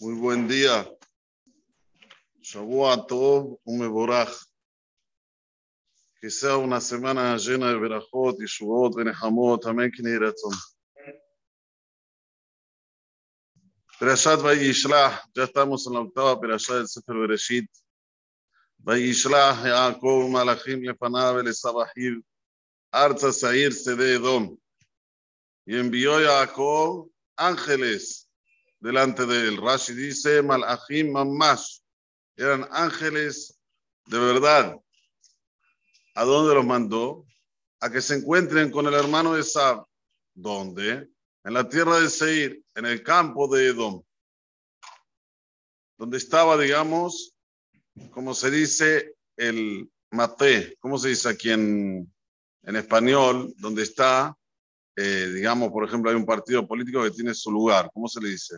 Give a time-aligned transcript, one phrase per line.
[0.00, 0.88] Muy buen día.
[2.40, 4.32] Shavua Tov Umeborach.
[6.20, 10.52] Que sea una semana llena de Berajot, Yeshuot, Benehamot, Amén, Kiniratzon.
[13.98, 17.68] Perashat Vayishlach, ya estamos en la octava Perashat del Sefer Bereshit.
[18.78, 22.22] Vayishlach, Yaakov, Malachim, Lefanav, Elesabahiv,
[22.92, 24.56] Arza Sair, Sede Edom.
[25.66, 28.27] Y envió Jacob ángeles
[28.80, 29.56] delante de él.
[29.56, 31.78] Rashi dice, Malachim Mamash,
[32.36, 33.58] eran ángeles
[34.06, 34.76] de verdad.
[36.14, 37.26] ¿A dónde los mandó?
[37.80, 39.86] A que se encuentren con el hermano de Sab.
[40.34, 41.08] ¿Dónde?
[41.44, 44.02] En la tierra de Seir, en el campo de Edom.
[45.96, 47.34] Donde estaba, digamos,
[48.10, 52.12] como se dice, el mate, ¿cómo se dice aquí en,
[52.62, 53.52] en español?
[53.56, 54.36] Donde está,
[54.96, 58.30] eh, digamos, por ejemplo, hay un partido político que tiene su lugar, ¿cómo se le
[58.30, 58.56] dice?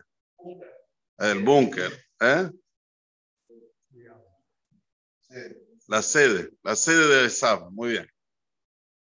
[1.18, 2.50] El búnker, ¿eh?
[5.86, 8.08] La sede, la sede de Esab, muy bien.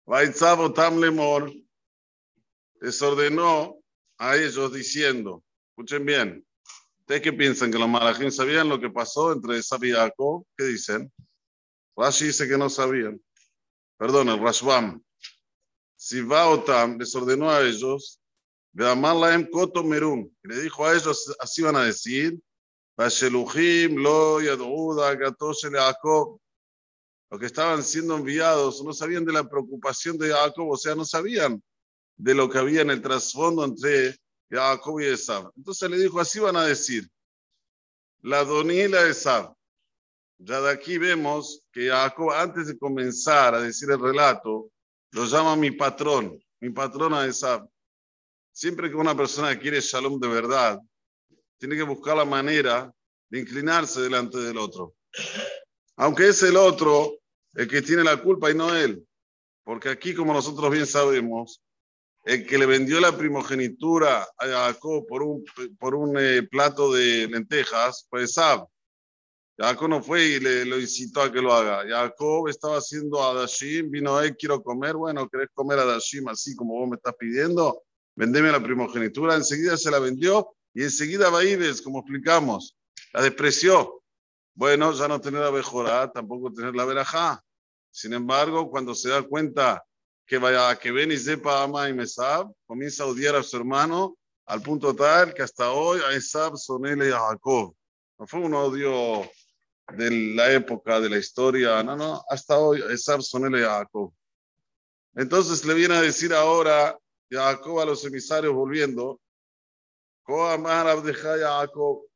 [0.06, 1.52] Vaitzab Tam Lemor
[2.80, 3.78] les ordenó
[4.18, 6.46] a ellos diciendo, escuchen bien,
[7.00, 7.70] ¿ustedes qué piensan?
[7.70, 10.46] ¿Que los malajim sabían lo que pasó entre Esab y Jacob?
[10.56, 11.12] ¿Qué dicen?
[11.96, 13.20] Rashi dice que no sabían.
[13.98, 15.02] Perdón, el Rashbam.
[15.96, 18.20] Si va Otam les ordenó a ellos
[18.76, 20.30] de Amarlaem Koto Merum.
[20.42, 22.38] Le dijo a ellos, así van a decir,
[22.94, 26.38] Basheluchim, Lo, Yaduda, Gatosh, Jacob.
[27.30, 31.06] Los que estaban siendo enviados no sabían de la preocupación de Jacob, o sea, no
[31.06, 31.62] sabían
[32.18, 34.14] de lo que había en el trasfondo entre
[34.50, 35.50] Jacob y Esab.
[35.56, 37.08] Entonces le dijo, así van a decir,
[38.20, 39.54] la Doní y la Esab.
[40.36, 44.70] Ya de aquí vemos que Jacob, antes de comenzar a decir el relato,
[45.12, 47.66] lo llama mi patrón, mi patrona Esab.
[48.56, 50.80] Siempre que una persona quiere shalom de verdad,
[51.58, 52.90] tiene que buscar la manera
[53.28, 54.94] de inclinarse delante del otro.
[55.96, 57.18] Aunque es el otro
[57.52, 59.06] el que tiene la culpa y no él.
[59.62, 61.60] Porque aquí, como nosotros bien sabemos,
[62.24, 65.44] el que le vendió la primogenitura a Jacob por un,
[65.78, 68.66] por un eh, plato de lentejas fue Esab.
[69.58, 71.84] Jacob no fue y le lo incitó a que lo haga.
[71.86, 74.96] Jacob estaba haciendo Adashim, vino él, quiero comer.
[74.96, 77.82] Bueno, ¿querés comer Adashim así como vos me estás pidiendo?
[78.16, 79.34] Vendeme la primogenitura.
[79.34, 82.76] Enseguida se la vendió y enseguida Baibes, como explicamos,
[83.12, 84.02] la despreció.
[84.54, 87.42] Bueno, ya no tener la Bejorá, tampoco tener la Berajá.
[87.90, 89.84] Sin embargo, cuando se da cuenta
[90.26, 94.16] que vaya que ven y sepa ama y Mesab, comienza a odiar a su hermano
[94.46, 97.74] al punto tal que hasta hoy a Esab son él y a Jacob.
[98.18, 99.28] No fue un odio
[99.92, 103.70] de la época, de la historia, no, no, hasta hoy Esab son él y a
[103.70, 104.12] Jacob.
[105.14, 106.96] Entonces le viene a decir ahora
[107.30, 109.20] Jacob a los emisarios volviendo,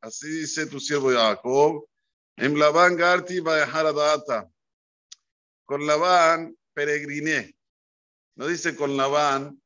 [0.01, 1.85] así dice tu siervo Jacob,
[2.35, 4.49] en Labán Garti data.
[5.65, 7.55] Con Labán peregriné.
[8.35, 9.61] No dice con Labán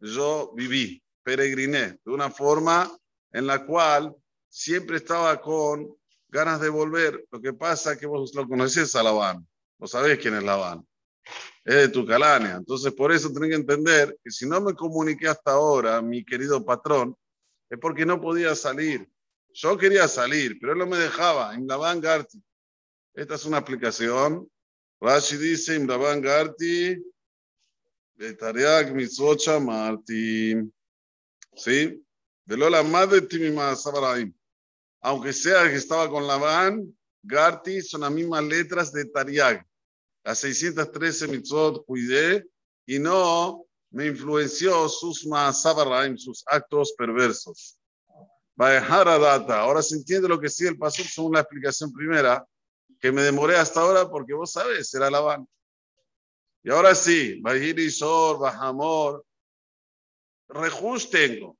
[0.00, 2.90] yo viví, peregriné, de una forma
[3.32, 4.14] en la cual
[4.48, 5.96] siempre estaba con
[6.28, 7.26] ganas de volver.
[7.30, 9.46] Lo que pasa es que vos lo conocés a Labán,
[9.78, 10.87] vos sabés quién es Labán.
[11.64, 12.56] Es de tu calánea.
[12.56, 16.64] Entonces, por eso tenés que entender que si no me comuniqué hasta ahora, mi querido
[16.64, 17.16] patrón,
[17.68, 19.08] es porque no podía salir.
[19.52, 21.54] Yo quería salir, pero él no me dejaba.
[21.54, 22.42] Imdaban Garti.
[23.14, 24.48] Esta es una aplicación.
[25.00, 26.96] Rashi dice Imdaban Garti.
[28.14, 30.54] Betariak Mitzocha Marti.
[31.54, 32.02] ¿Sí?
[32.44, 34.32] De Lola Madre Timima Sabaraim.
[35.00, 39.67] Aunque sea que estaba con Labán, Garti son las mismas letras de Tariag.
[40.28, 42.46] Las 613 mitzvot cuidé
[42.84, 47.78] y no me influenció sus Sabaraim, sus actos perversos.
[48.54, 49.60] data.
[49.60, 52.46] Ahora se entiende lo que sí el paso según la explicación primera,
[53.00, 55.48] que me demoré hasta ahora porque vos sabés, era Labán.
[56.62, 57.40] Y ahora sí,
[57.88, 59.24] Sor, Bahamor,
[60.50, 61.56] rejus tengo.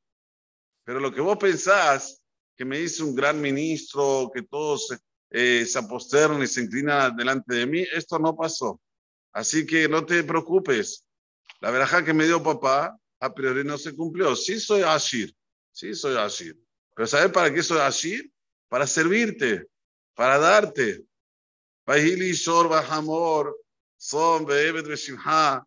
[0.84, 2.22] Pero lo que vos pensás,
[2.54, 4.90] que me hice un gran ministro, que todos
[5.30, 8.80] eh, se aposternan y se inclinan delante de mí, esto no pasó.
[9.32, 11.04] Así que no te preocupes.
[11.60, 14.34] La veraja que me dio papá, a priori no se cumplió.
[14.36, 15.34] Sí soy Ashir,
[15.72, 16.58] sí soy Ashir.
[16.94, 18.30] Pero ¿sabes para qué soy Ashir?
[18.68, 19.66] Para servirte,
[20.14, 21.04] para darte.
[21.86, 22.68] Shor
[23.96, 25.66] Son Beshimha,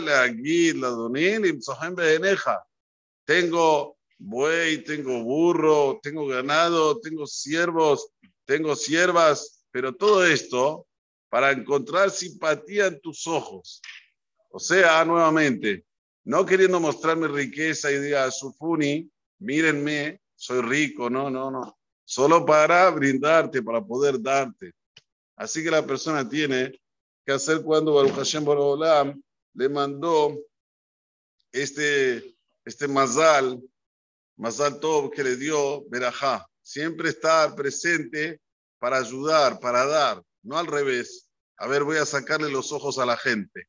[0.00, 0.76] Leagid,
[1.44, 1.96] Imsohem.
[3.24, 8.10] Tengo buey, tengo burro, tengo ganado, tengo siervos,
[8.44, 10.86] tengo siervas, pero todo esto
[11.28, 13.80] para encontrar simpatía en tus ojos.
[14.50, 15.84] O sea, nuevamente,
[16.24, 21.78] no queriendo mostrarme riqueza y diga, Sufuni, mírenme, soy rico, no, no, no.
[22.04, 24.72] Solo para brindarte, para poder darte.
[25.36, 26.80] Así que la persona tiene
[27.24, 29.22] que hacer cuando Baruch Hashem Borolam
[29.54, 30.38] le mandó
[31.52, 32.34] este,
[32.64, 33.62] este mazal,
[34.38, 36.46] mazal todo que le dio Berajá.
[36.62, 38.40] Siempre estar presente
[38.78, 41.28] para ayudar, para dar, no al revés.
[41.56, 43.68] A ver, voy a sacarle los ojos a la gente.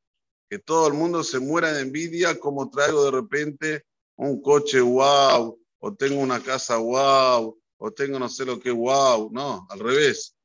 [0.50, 3.86] Que todo el mundo se muera de envidia como traigo de repente
[4.16, 9.32] un coche wow, o tengo una casa wow, o tengo no sé lo que wow.
[9.32, 10.36] No, al revés.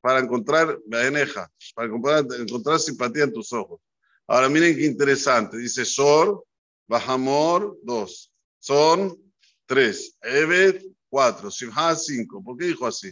[0.00, 3.80] Para encontrar, para encontrar simpatía en tus ojos.
[4.26, 5.56] Ahora miren qué interesante.
[5.56, 6.44] Dice Sor,
[6.86, 8.32] Bajamor, dos.
[8.58, 9.16] Son
[9.66, 10.16] tres.
[10.22, 11.50] Evet, cuatro.
[11.50, 12.42] Simha, cinco.
[12.42, 13.10] ¿Por qué dijo así?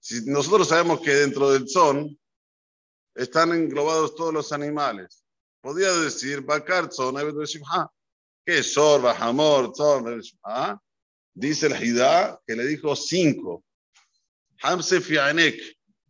[0.00, 2.18] Si nosotros sabemos que dentro del son
[3.14, 5.24] están englobados todos los animales,
[5.60, 7.90] podría decir Bakar, son, Evet, Simha.
[8.44, 10.80] ¿Qué es Sor, Bajamor, son, Simha?
[11.34, 13.64] Dice el Hidá que le dijo cinco.
[14.62, 15.60] Hamse Fianek.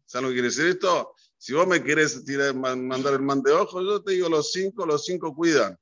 [0.04, 1.14] ¿Sabes lo que quiere decir esto?
[1.38, 4.86] Si vos me querés tirar, mandar el man de ojo, yo te digo los cinco,
[4.86, 5.76] los cinco cuidan.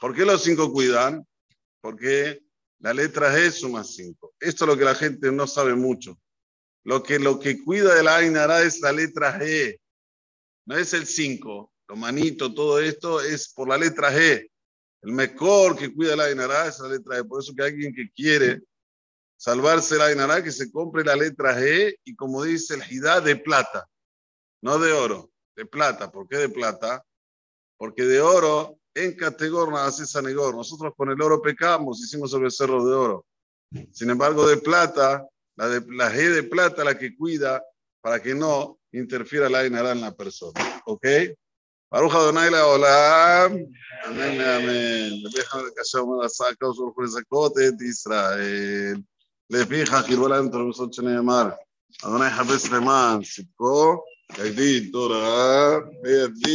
[0.00, 1.26] ¿Por qué los cinco cuidan?
[1.80, 2.42] Porque
[2.80, 4.34] la letra G suma cinco.
[4.40, 6.18] Esto es lo que la gente no sabe mucho.
[6.84, 9.78] Lo que, lo que cuida de la Ainara es la letra G.
[10.66, 11.72] No es el cinco.
[11.88, 14.48] Lo manito, todo esto es por la letra G.
[15.02, 17.28] El mejor que cuida la Ainara es la letra G.
[17.28, 18.62] Por eso que alguien que quiere
[19.36, 23.36] salvarse la Ainara, que se compre la letra G y como dice el Hidá, de
[23.36, 23.88] plata.
[24.60, 26.10] No de oro, de plata.
[26.10, 27.04] ¿Por qué de plata?
[27.76, 30.54] Porque de oro en categoría así sanegor.
[30.54, 33.26] Nosotros con el oro pecamos, hicimos sobre el cerro de oro.
[33.92, 37.62] Sin embargo, de plata, la, de, la G de plata, la que cuida
[38.00, 40.60] para que no interfiera la inara en la persona.
[40.86, 41.06] ¿Ok?
[41.90, 43.44] Baruja Donai hola.
[43.44, 45.22] Amén, amén.
[45.34, 49.04] Deja de casar una saca o surge sacote de Israel.
[49.48, 51.58] Le fija que vuelan todos los ocho neemar.
[52.02, 54.04] Adonai Jabez Leman, Sipko,
[54.38, 56.52] Yagdid, Torah, Yagdid.